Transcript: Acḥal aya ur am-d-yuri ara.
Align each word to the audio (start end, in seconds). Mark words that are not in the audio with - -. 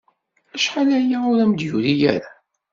Acḥal 0.55 0.89
aya 0.99 1.17
ur 1.31 1.37
am-d-yuri 1.43 1.95
ara. 2.13 2.29